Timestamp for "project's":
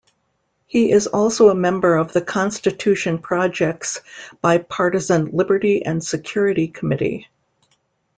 3.19-4.01